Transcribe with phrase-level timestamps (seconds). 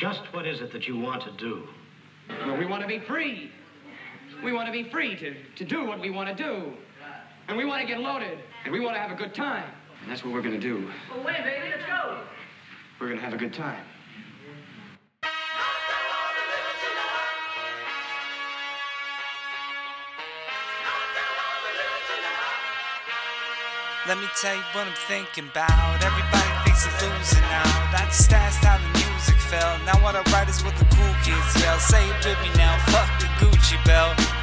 [0.00, 1.68] Just what is it that you want to do?
[2.46, 3.52] Well, we want to be free.
[4.42, 6.72] We want to be free to, to do what we want to do.
[7.48, 8.38] And we want to get loaded.
[8.64, 9.70] And we want to have a good time.
[10.00, 10.90] And that's what we're going to do.
[11.10, 12.18] Well, wait, baby, let's go.
[12.98, 13.84] We're going to have a good time.
[24.08, 26.02] Let me tell you what I'm thinking about.
[26.02, 27.90] Everybody thinks of losing now.
[27.92, 28.19] That's
[31.24, 31.82] kids.
[31.82, 32.76] Say it with me now.
[32.86, 34.39] Fuck the Gucci belt.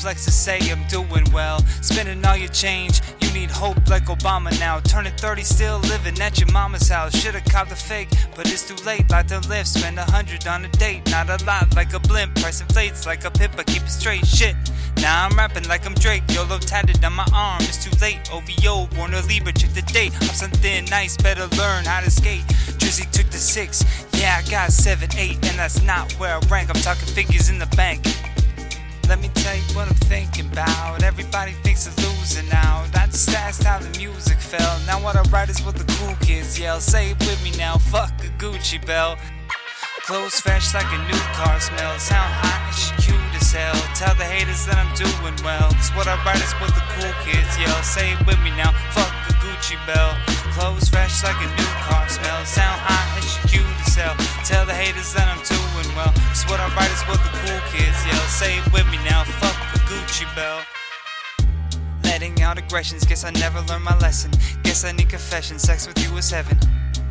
[0.00, 1.58] Flex to say I'm doing well.
[1.82, 3.02] Spending all your change.
[3.20, 4.80] You need hope like Obama now.
[4.80, 7.14] Turning 30, still living at your mama's house.
[7.14, 9.10] Should've copped a fake, but it's too late.
[9.10, 11.10] Like to live, spend a hundred on a date.
[11.10, 12.34] Not a lot like a blimp.
[12.36, 14.26] Price inflates like a pip, I keep it straight.
[14.26, 14.56] Shit.
[15.02, 17.62] Now I'm rapping like I'm Drake, YOLO tatted on my arm.
[17.62, 18.20] It's too late.
[18.32, 20.12] OVO, a Libra, check the date.
[20.20, 22.44] I'm something nice, better learn how to skate.
[22.80, 26.70] Drizzy took the six, yeah, I got seven, eight, and that's not where I rank.
[26.70, 28.04] I'm talking figures in the bank.
[29.10, 31.02] Let me tell you what I'm thinking about.
[31.02, 32.86] Everybody thinks of losing now.
[32.92, 34.78] That's that's how the music fell.
[34.86, 36.78] Now what I write is what the cool kids yell.
[36.78, 37.76] Say it with me now.
[37.76, 39.18] Fuck a Gucci belt.
[40.06, 41.98] Clothes fresh like a new car smell.
[41.98, 43.74] Sound hot and she cute as hell.
[43.98, 45.74] Tell the haters that I'm doing well.
[45.74, 47.82] Cause what I write is what the cool kids yell.
[47.82, 48.70] Say it with me now.
[48.94, 49.19] Fuck
[49.60, 50.16] Gucci belt.
[50.56, 52.44] Clothes fresh like a new car smell.
[52.46, 54.16] Sound hot and she cute as hell.
[54.42, 56.12] Tell the haters that I'm doing well.
[56.32, 58.24] Cause what I write is what the cool kids yell.
[58.32, 59.24] Say it with me now.
[59.24, 60.64] Fuck a Gucci belt.
[62.04, 64.30] Letting out aggressions, guess I never learned my lesson.
[64.62, 66.56] Guess I need confession, sex with you is heaven.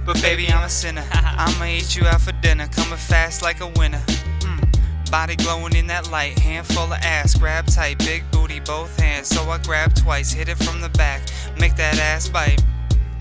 [0.04, 1.06] But baby, I'm a sinner.
[1.14, 4.02] I'ma eat you out for dinner, coming fast like a winner.
[4.42, 5.12] Mm.
[5.12, 9.09] Body glowing in that light, handful of ass, grab tight, big booty, both hands.
[9.26, 11.22] So I grab twice, hit it from the back,
[11.60, 12.64] make that ass bite.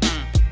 [0.01, 0.43] Mm.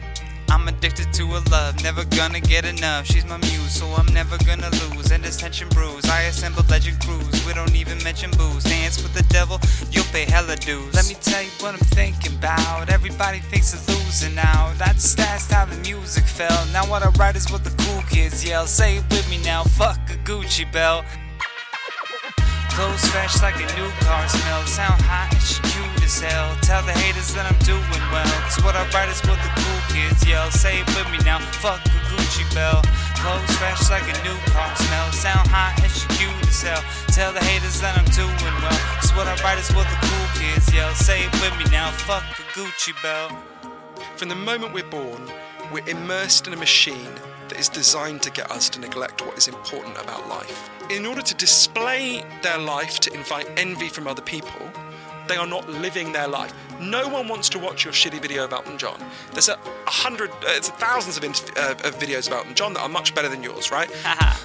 [0.50, 3.06] I'm addicted to her love, never gonna get enough.
[3.06, 5.10] She's my muse, so I'm never gonna lose.
[5.12, 7.46] And this tension bruise, I assemble legend crews.
[7.46, 8.64] We don't even mention booze.
[8.64, 9.60] Dance with the devil,
[9.90, 10.94] you'll pay hella dues.
[10.94, 12.90] Let me tell you what I'm thinking about.
[12.90, 14.72] Everybody thinks of losing now.
[14.78, 16.66] That's that's how the music fell.
[16.72, 18.66] Now what I write is what the cool kids yell.
[18.66, 19.62] Say it with me now.
[19.62, 21.04] Fuck a Gucci belt.
[22.76, 24.60] Clothes fresh like a new car smell.
[24.68, 26.52] Sound hot and she cute as hell.
[26.60, 28.28] Tell the haters that I'm doing well.
[28.44, 30.50] Cause what I write is what the cool kids yell.
[30.52, 31.40] Say it with me now.
[31.64, 32.84] Fuck a Gucci belt.
[33.16, 35.08] Clothes fresh like a new car smell.
[35.16, 36.84] Sound hot and she cute as hell.
[37.16, 38.80] Tell the haters that I'm doing well.
[39.00, 40.92] Cause what I write is what the cool kids yell.
[40.92, 41.88] Say it with me now.
[42.04, 43.32] Fuck a Gucci belt.
[44.20, 45.24] From the moment we're born,
[45.72, 47.12] we're immersed in a machine
[47.48, 50.70] that is designed to get us to neglect what is important about life.
[50.90, 54.70] In order to display their life to invite envy from other people,
[55.28, 56.52] they are not living their life.
[56.80, 59.00] No one wants to watch your shitty video about Elton John.
[59.32, 62.88] There's a, hundred, uh, it's thousands of, uh, of videos about Elton John that are
[62.88, 63.90] much better than yours, right?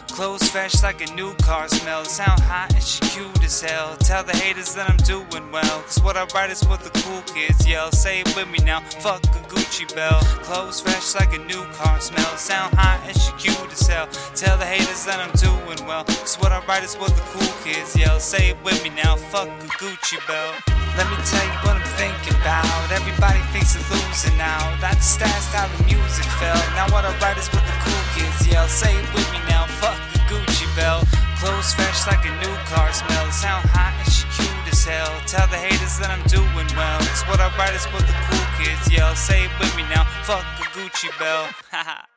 [0.07, 2.05] Clothes fresh like a new car smell.
[2.05, 3.97] Sound hot and she cute as hell.
[3.97, 5.81] Tell the haters that I'm doing well.
[5.81, 7.91] Cause what I write is what the cool kids yell.
[7.91, 8.79] Say it with me now.
[8.81, 10.23] Fuck a Gucci belt.
[10.43, 12.37] Clothes fresh like a new car smell.
[12.37, 14.07] Sound hot and she cute as hell.
[14.35, 16.03] Tell the haters that I'm doing well.
[16.05, 18.19] Cause what I write is what the cool kids yell.
[18.19, 19.15] Say it with me now.
[19.15, 20.70] Fuck a Gucci belt.
[20.97, 22.91] Let me tell you what I'm thinking about.
[22.91, 24.59] Everybody thinks of losing now.
[24.83, 26.59] That's that's how the music fell.
[26.75, 28.67] Now what I write is what the cool kids yell.
[28.67, 29.67] Say it with me now.
[29.79, 31.07] Fuck a Gucci belt.
[31.39, 33.31] Clothes fresh like a new car smell.
[33.31, 35.11] Sound hot and she cute as hell.
[35.25, 36.99] Tell the haters that I'm doing well.
[37.07, 39.15] Cause what I write is what the cool kids yell.
[39.15, 40.03] Say it with me now.
[40.27, 41.49] Fuck a Gucci belt.
[41.71, 42.10] Haha.